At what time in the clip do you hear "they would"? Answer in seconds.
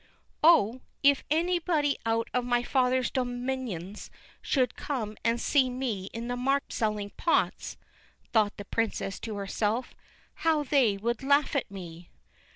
10.63-11.21